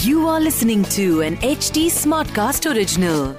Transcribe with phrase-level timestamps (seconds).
[0.00, 3.34] You are listening to an HD Smartcast original.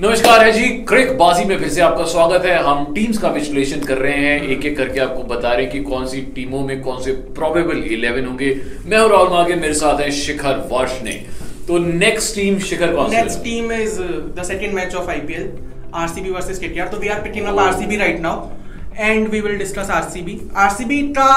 [0.00, 3.80] नमस्कार है जी, क्रिक बाजी में फिर से आपका स्वागत है। हम टीम्स का विश्लेषण
[3.80, 6.80] कर रहे हैं एक एक करके आपको बता रहे हैं कि कौन सी टीमों में
[6.82, 8.54] कौन से प्रोबेबल 11 होंगे।
[8.86, 13.10] मैं हूँ राहुल मागे, मेरे साथ है शिखर वर्ष ने तो नेक्स्ट टीम शिखर कौन
[13.10, 14.08] सी Next team is uh,
[14.38, 15.46] the second match of IPL,
[15.90, 16.90] RCB versus KKR.
[16.90, 18.52] So we are picking up RCB right now,
[18.98, 20.34] and we will discuss RCB.
[20.66, 21.30] RCB का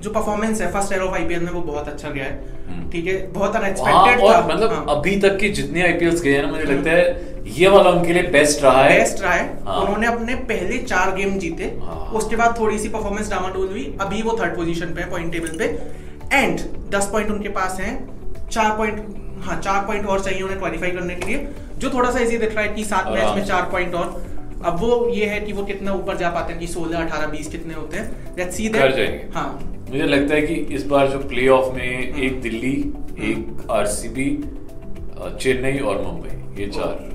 [0.00, 3.32] जो परफॉर्मेंस है फ़र्स्ट ईयर ऑफ़ आईपीएल में वो बहुत अच्छा गया है। ठीक है?
[3.32, 6.50] बहुत हाँ, अनएक्सपेक्टेड और था। मतलब हाँ, अभी तक के जितने आईपीएल गए हैं ना
[6.52, 10.06] मुझे लगता है ये वाला उनके लिए बेस्ट रहा है। बेस्ट रहा है। हाँ। उन्होंने
[10.06, 14.38] अपने पहले चार गेम जीते। हाँ। उसके बाद थोड़ी सी परफॉर्मेंस डामाडोल हुई। अभी वो
[14.42, 15.64] थर्ड पोजीशन पे है पॉइंट टेबल पे।
[16.36, 16.60] एंड
[16.90, 17.94] दस पॉइंट उनके पास हैं।
[18.50, 22.18] चार पॉइंट हाँ चार पॉइंट और चाहिए उन्हें क्वालिफाई करने के लिए। जो थोड़ा सा
[22.18, 24.26] इजी दिख रहा है कि सात मैच में चार पॉइंट और।
[24.64, 27.48] अब वो ये है कि वो कितना ऊपर जा पाते हैं कि सोलह अठारह बीस
[27.48, 31.74] कितने होते हैं। लेट्स सी जाएँगे। हाँ। मुझे लगता है कि इस बार जो प्लेऑफ
[31.74, 32.72] में एक दिल्ली
[33.20, 34.44] एक आरसीबी
[35.40, 37.08] चेन्नई और मुंबई ये चार।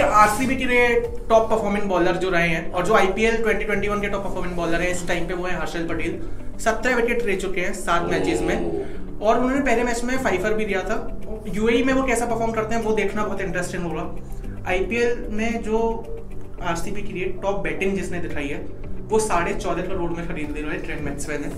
[0.00, 0.88] आरसीबी के लिए
[1.28, 4.90] टॉप परफॉर्मिंग बॉलर जो रहे हैं और जो आईपीएल 2021 के टॉप परफॉर्मिंग बॉलर हैं
[4.90, 6.20] इस टाइम पे वो है हर्षल पटेल।
[6.60, 10.64] सत्रह विकेट ले चुके हैं सात मैचेस में। और उन्होंने पहले मैच में फाइफर भी
[10.64, 10.96] दिया था।
[11.54, 15.78] यूएई में वो कैसा परफॉर्म करते हैं वो देखना बहुत इंटरेस्टिंग होगा। आईपीएल में जो
[16.62, 18.58] आरसीबी के लिए टॉप बैटिंग जिसने दिखाई है
[19.10, 21.48] वो साढ़े चौदह करोड़ में खरीद ले रहे हैं ट्रेंड मैक्सवेल ने।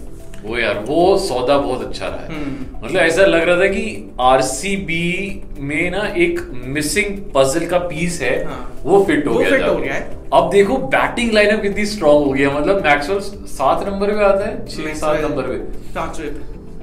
[0.44, 3.82] वो यार वो सौदा बहुत अच्छा रहा है हम्म। मतलब ऐसा लग रहा था कि
[4.20, 9.50] आरसीबी में ना एक मिसिंग पजल का पीस है हाँ। वो फिट हो वो गया
[9.50, 13.20] जाके। हो गया है। अब देखो बैटिंग लाइनअप कितनी स्ट्रांग हो है मतलब मैक्सवेल
[13.52, 15.56] सात नंबर पे आता है छह सात नंबर पे
[15.94, 16.26] पांचवे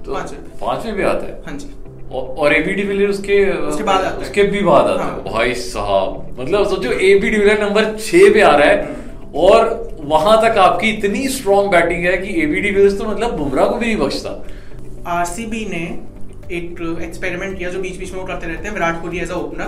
[0.05, 0.13] तो
[0.61, 1.69] पांचवे पे आता है हाँ जी
[2.11, 5.53] और- एबी डिविलियर उसके उसके बाद आता है। उसके भी बाद आता है हाँ। भाई
[5.55, 8.95] साहब मतलब सोचो एबी डिविलियर नंबर छह पे आ रहा है
[9.47, 13.75] और वहाँ तक आपकी इतनी स्ट्रांग बैटिंग है कि एबी डिविलियर्स तो मतलब बुमराह को
[13.75, 14.29] भी नहीं बख्शता।
[15.11, 15.81] आरसीबी ने
[16.51, 19.35] एक एक्सपेरिमेंट किया जो बीच बीच में वो करते रहते हैं Virat Kohli as a
[19.35, 19.67] opener.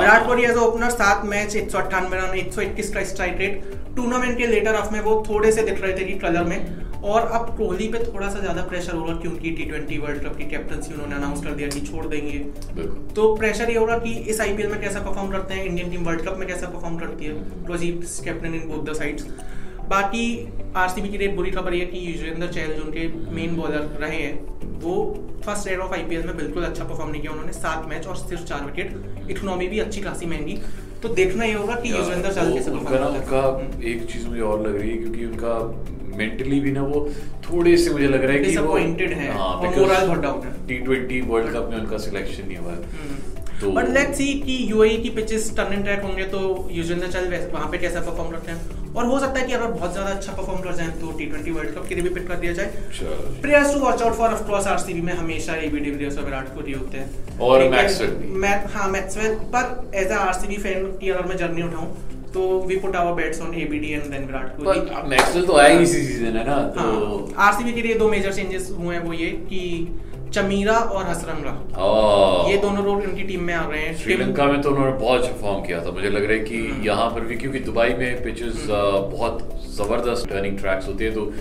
[0.00, 3.04] Virat Kohli as a opener सात मैच एक सौ अट्ठानवे रन एक सौ इक्कीस का
[3.12, 3.62] स्ट्राइक रेट
[3.96, 6.58] टूर्नामेंट के लेटर ऑफ़ में वो थोड़े से दिख रहे थे कि कलर में।
[7.04, 10.44] और अब कोहली पे थोड़ा सा ज़्यादा प्रेशर होगा क्योंकि टी ट्वेंटी वर्ल्ड कप की
[10.50, 12.38] कैप्टनसी उन्होंने अनाउंस कर दिया कि छोड़ देंगे।
[13.14, 16.22] तो प्रेशर ये होगा कि इस आईपीएल में कैसा परफॉर्म करते हैं इंडियन टीम वर्ल्ड
[16.28, 17.32] कप में कैसा परफॉर्म करती है?
[17.32, 19.26] Because captain in both the sides
[19.88, 20.24] बाकी
[20.76, 24.56] आरसीबी की लिए बुरी खबर ये कि युजवेंद्र चहल जो उनके मेन बॉलर रहे हैं
[24.80, 28.16] वो फ़र्स्ट ईयर ऑफ़ आईपीएल में बिल्कुल अच्छा परफॉर्म नहीं किया। उन्होंने सात मैच और
[28.16, 30.58] सिर्फ़ चार विकेट इकोनॉमी भी अच्छी खासी महँगी।
[31.02, 34.04] तो देखना ये होगा कि युजवेंद्र चहल कैसे उनका ना परफॉर्म उनका करता है। एक
[34.12, 35.54] चीज़ मुझे और लग रही है क्योंकि उनका
[36.16, 37.08] मेंटली भी ना वो
[37.42, 41.52] थोड़े से मुझे लग रहा है कि वो हैं। हाँ, और down है। T20 वर्ल्ड
[41.54, 43.27] कप में उनका सिलेक्शन नहीं हुआ है। तो
[43.64, 46.40] बट लेट्स सी कि यूएई की पिचेस टर्न एंड ट्रैक होंगे तो
[46.72, 48.92] युजवेंद्र चहल वहाँ पे कैसा परफॉर्म करते हैं?
[48.94, 51.50] और हो सकता है कि अगर बहुत ज़्यादा अच्छा परफॉर्म कर जाए तो टी ट्वेंटी
[51.50, 52.66] वर्ल्ड कप के लिए भी पिक कर दिया जाए।
[53.42, 56.72] Players to watch out for of course RCB में हमेशा एबी डिविलियर्स और विराट कोहली
[56.72, 61.36] होते हैं। और मैक्सवेल मैं हाँ मैक्सवेल पर एज अ आरसीबी फ़ैन की अगर मैं
[61.36, 61.86] जर्नी उठाऊं
[62.32, 65.08] तो we put our bets on ABD and then Virat Kohli.
[65.08, 68.32] Maxwell तो आया ही इसी सीज़न है ना तो हाँ आरसीबी के लिए दो मेजर
[68.32, 69.62] चेंजेस हुए हैं वो ये कि
[70.32, 74.60] चमीरा और हसरंगा। हाँ। ये दोनों लोग इनकी टीम में आ रहे हैं। श्रीलंका में
[74.62, 77.20] तो उन्होंने बहुत अच्छा परफॉर्म किया था। मुझे लग रहा है कि हम्म। यहाँ पर
[77.20, 81.32] भी क्योंकि दुबई में पिचेस बहुत ज़बरदस्त टर्निंग ट्रैक्स होते हैं तो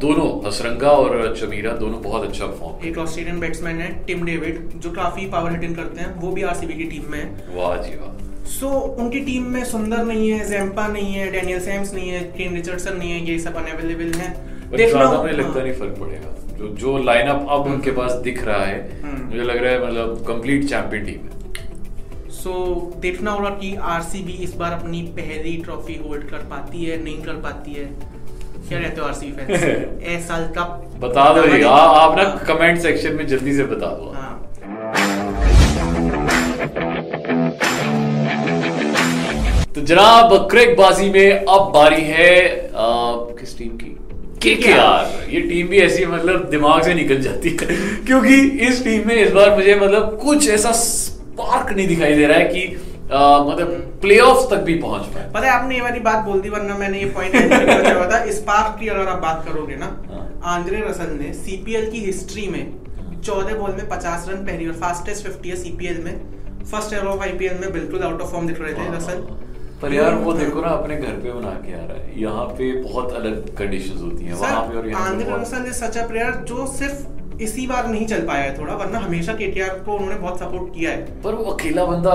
[0.00, 4.90] दोनों हसरंगा और चमीरा दोनों बहुत अच्छा परफॉर्म एक ऑस्ट्रेलियन बैट्समैन है टिम डेविड जो
[4.92, 8.44] काफ़ी पावर हिटिंग करते हैं वो भी आरसीबी की टीम में है। वाह जी वाह।
[8.50, 8.68] सो
[9.00, 12.96] उनकी टीम में सुंदर नहीं है जैम्पा नहीं है डेनियल सैम्स नहीं है केन रिचर्डसन
[12.96, 14.28] नहीं है ये सब अनअवेलेबल है।
[14.70, 19.24] मुझे लगता नहीं फ़र्क पड़ेगा। जो जो लाइनअप अब उनके पास दिख रहा है हम्म।
[19.24, 22.52] मुझे लग रहा है मतलब कंप्लीट चैंपियन टीम है। सो
[23.00, 27.40] देखना होगा कि आरसीबी इस बार अपनी पहली ट्रॉफी होल्ड कर पाती है नहीं कर
[27.46, 27.84] पाती है।
[28.68, 30.68] क्या कहते हो आरसीबी फैंस ए साल कप
[31.00, 34.34] बता दो हाँ, आप ना हाँ, कमेंट सेक्शन में जल्दी से बता दो। हाँ।
[39.74, 42.34] तो जनाब क्रिक बाजी में अब बारी है
[42.66, 42.86] आ,
[43.40, 43.87] किस टीम की?
[44.42, 47.76] केकेआर ये टीम भी ऐसी मतलब दिमाग से निकल जाती है।
[48.06, 48.36] क्योंकि
[48.66, 52.44] इस टीम में इस बार मुझे मतलब कुछ ऐसा स्पार्क नहीं दिखाई दे रहा है
[52.44, 53.68] कि आ, मतलब
[54.00, 56.98] प्लेऑफ्स तक भी पहुँच पाए। पता है आपने ये वाली बात बोल दी वरना मैंने
[56.98, 61.32] ये पॉइंट हुआ था स्पार्क की अगर आप बात करोगे ना हाँ। आंद्रे रसल ने
[61.34, 62.72] सीपीएल की हिस्ट्री में
[63.22, 66.14] 14 बॉल में 50 रन पहली और फास्टेस्ट 50 है सीपीएल में।
[66.64, 69.24] फ़र्स्ट ईयर ऑफ़ आईपीएल में बिल्कुल आउट ऑफ़ फॉर्म दिख रहे थे रसल।
[69.82, 72.72] पर यार वो देखो ना अपने घर पे बना के आ रहा है। यहाँ पे
[72.82, 75.46] बहुत अलग कंडीशंस होती हैं वहाँ पे और यहाँ पे बहुत
[75.76, 79.78] सच अ प्लेयर जो सिर्फ़ इसी बार नहीं चल पाया है थोड़ा वरना हमेशा केटीआर
[79.86, 82.14] को उन्होंने बहुत सपोर्ट किया है। पर वो अकेला बंदा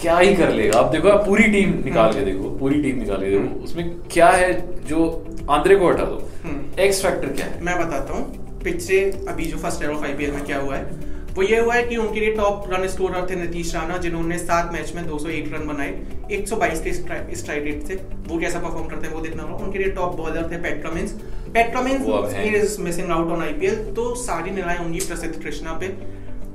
[0.00, 0.78] क्या ही कर लेगा?
[0.78, 3.94] आप देखो आप पूरी टीम निकाल हम्म। के देखो पूरी टीम निकाल के देखो उसमें
[4.12, 4.52] क्या है
[4.88, 5.06] जो
[5.50, 6.20] आंद्रे को हटा दो?
[6.44, 7.62] हम्म। एक्स फैक्टर क्या है?
[7.64, 8.24] मैं बताता हूँ
[8.64, 11.96] पिछले अभी जो फ़र्स्ट ऑफ़ आईपीएल में क्या हुआ है वो ये हुआ है कि
[11.96, 15.92] उनके लिए टॉप रन स्कोरर थे नीतीश राणा जिन्होंने सात मैच में 201 रन बनाए।
[16.32, 16.92] 122 के
[17.36, 17.94] स्ट्राइक रेट से।
[18.28, 21.12] वो कैसा परफॉर्म करते हैं वो देखना होगा। उनके लिए टॉप बॉलर थे Pat Cummins
[21.48, 22.54] Pat.
[22.54, 25.88] Is missing out on IPL तो सारी निगाहें होंगी प्रसिद्ध कृष्णा पे।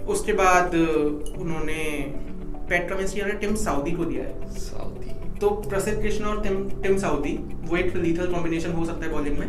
[0.08, 1.84] उसके बाद उन्होंने
[2.70, 6.98] पेट कमिंस की टिम साउदी को दिया है। सऊदी तो प्रसिद्ध कृष्ण और टिम टिम
[6.98, 9.48] साउदी वो एक लीथल कॉम्बिनेशन हो सकता है बॉलिंग में।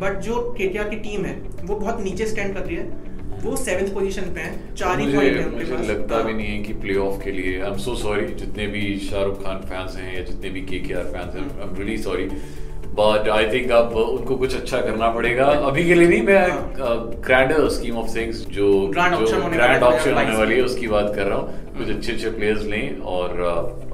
[0.00, 3.12] बट जो केटीआर की टीम है वो बहुत नीचे स्टैंड कर रही है।
[3.44, 6.58] वो सेवेंथ पोजीशन पे है चार ही मुझे पॉइंट है मुझे लगता भी। नहीं है
[6.62, 10.22] कि प्लेऑफ के लिए आई एम सो सॉरी जितने भी शाहरुख खान फैंस हैं या
[10.24, 12.28] जितने भी केकेआर फैंस हैं। I am really sorry
[12.98, 17.68] but I think अब उनको कुछ अच्छा करना पड़ेगा। अभी के लिए नहीं मैं ग्रैंडर
[17.76, 21.38] स्कीम ऑफ़ थिंग्स जो ग्रैंड वाला है ऑप्शन होने वाली है उसकी बात कर रहा
[21.38, 23.40] हूँ। कुछ अच्छे अच्छे प्लेयर्स लें और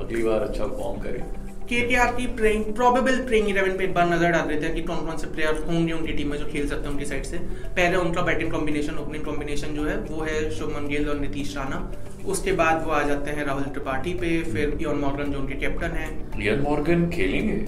[0.00, 1.22] अगली बार अच्छा परफॉर्म करें।
[1.70, 5.04] केटीआर की प्लेइंग प्रोबेबल प्लेइंग 11 पे एक बार नज़र डाल देते हैं कि कौन
[5.06, 7.38] कौन से प्लेयर होंगे उनकी टीम में जो खेल सकते हैं उनकी साइड से।
[7.76, 11.78] पहले उनका बैटिंग कॉम्बिनेशन ओपनिंग कॉम्बिनेशन जो है वो है शुभमन गिल और नीतीश राणा।
[12.26, 15.96] उसके बाद वो आ जाते हैं राहुल त्रिपाठी पे फिर इयन मॉर्गन जो उनके कैप्टन
[15.96, 16.08] है।
[16.38, 17.58] लियन मॉर्गन खेलेंगे?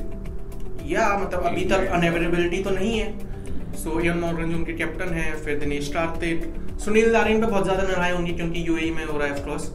[0.89, 3.32] या मतलब अभी तक अनअवेलेबिलिटी तो नहीं है।
[3.75, 6.53] सो इयन मॉर्गन जो उनके कैप्टन हैं फिर दिनेश कार्तिक।
[6.85, 9.71] सुनील नारायण पे बहुत ज़्यादा निगाहें होंगी क्योंकि यूएई में हो रहा है of course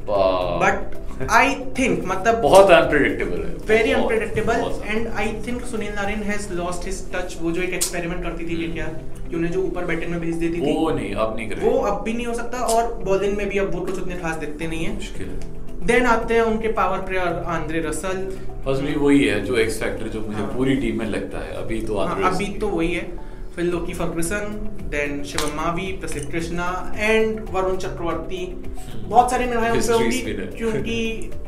[0.64, 6.52] but I think मतलब बहुत अनप्रिडिक्टेबल है। Very unpredictable and I think Sunil Narine has
[6.54, 8.68] lost his touch वो जो एक एक्सपेरिमेंट करती थी ये
[9.30, 11.78] कि उन्हें जो ऊपर बैटिंग में भेज देती थी। वो नहीं अब नहीं करेंगे। वो
[11.82, 14.68] अब भी नहीं हो सकता और बॉलिंग में भी अब वो कुछ उतने खास दिखते
[14.68, 18.18] नहीं है। मुश्किल है। देन आते हैं उनके पावर प्लेयर आंद्रे रसल।
[18.68, 21.54] बस भी वही है जो एक्स फैक्टर जो मुझे हाँ। पूरी टीम में लगता है।
[21.56, 23.06] अभी तो हाँ, अभी तो वही है।
[23.58, 24.44] फिर Lockie Ferguson
[24.90, 26.66] then Shivam Mavi Prasidh Krishna
[26.96, 28.46] and Varun Chakravarthy
[29.08, 30.98] बहुत सारी निगाहें उन पे History होंगी क्योंकि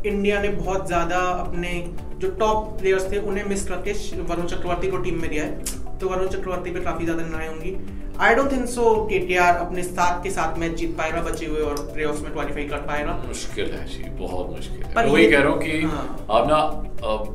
[0.06, 1.74] इंडिया ने बहुत ज़्यादा अपने
[2.18, 6.10] जो टॉप प्लेयर्स थे उन्हें मिस करके वरुण चक्रवर्ती को टीम में दिया है। तो
[6.10, 7.76] वरुण चक्रवर्ती पे काफ़ी ज़्यादा निगाहें होंगी।
[8.20, 11.76] I don't think so KKR अपने सात के साथ मैच जीत पाएगा बचे हुए और
[11.94, 15.62] प्लेऑफ्स में क्वालिफाई कर पाएगा। मुश्किल है जी बहुत मुश्किल है। वही कह रहा हूँ
[15.62, 16.60] कि हाँ। आप ना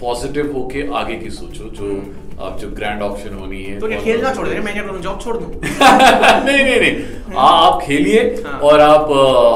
[0.00, 1.94] पॉजिटिव होके आगे की सोचो जो
[2.40, 5.36] आप जो ग्रैंड ऑप्शन होनी है तो क्या खेलना छोड़ दे मैं क्या जॉब छोड़
[5.36, 5.60] दूँ?
[5.62, 9.10] नहीं नहीं नहीं। आ, आप खेलिए हाँ। और आप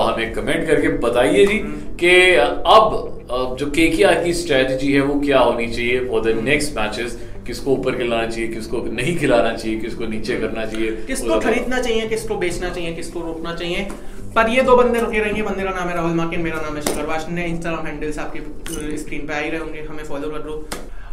[0.09, 5.39] हमें कमेंट करके बताइए जी हम्म। कि अब जो केकेआर की स्ट्रेटजी है वो क्या
[5.39, 10.07] होनी चाहिए फॉर द नेक्स्ट मैचेस किसको ऊपर खिलाना चाहिए किसको नहीं खिलाना चाहिए किसको
[10.07, 10.91] नीचे करना चाहिए?
[11.07, 13.89] किसको खरीदना चाहिए किसको बेचना चाहिए किसको रोकना चाहिए?
[14.35, 16.83] पर ये दो बंदे रुके रहेंगे। बंदे का नाम है राहुल माकिन मेरा नाम है
[16.83, 20.69] शिखर वाशन इंस्टाग्राम हैंडल्स आपके स्क्रीन पे आ ही रहे होंगे। हमें फॉलो कर लो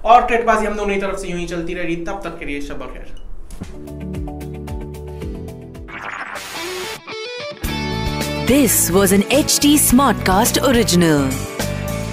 [0.05, 2.61] और ट्रेडबाजी हम दोनों ही तरफ़ से यूँ ही चलती रहेगी। तब तक के लिए
[2.61, 3.13] शब खैर
[8.47, 11.29] this was an H T smart cast original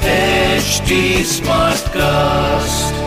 [0.07, 3.02] H T smart cast